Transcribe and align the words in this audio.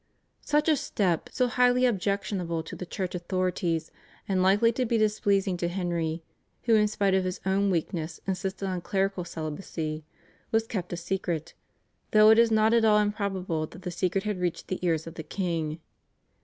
Such 0.41 0.67
a 0.67 0.75
step, 0.75 1.29
so 1.31 1.45
highly 1.45 1.85
objectionable 1.85 2.63
to 2.63 2.75
the 2.75 2.87
Church 2.87 3.13
authorities 3.13 3.91
and 4.27 4.41
likely 4.41 4.71
to 4.71 4.83
be 4.83 4.97
displeasing 4.97 5.57
to 5.57 5.67
Henry, 5.67 6.23
who 6.63 6.73
in 6.73 6.87
spite 6.87 7.13
of 7.13 7.23
his 7.23 7.39
own 7.45 7.69
weakness 7.69 8.19
insisted 8.25 8.65
on 8.65 8.81
clerical 8.81 9.23
celibacy, 9.25 10.03
was 10.49 10.65
kept 10.65 10.91
a 10.91 10.97
secret, 10.97 11.53
though 12.13 12.31
it 12.31 12.39
is 12.39 12.49
not 12.49 12.73
at 12.73 12.83
all 12.83 12.97
improbable 12.97 13.67
that 13.67 13.83
the 13.83 13.91
secret 13.91 14.23
had 14.23 14.39
reached 14.39 14.69
the 14.69 14.79
ears 14.83 15.05
of 15.05 15.13
the 15.13 15.21
king. 15.23 15.79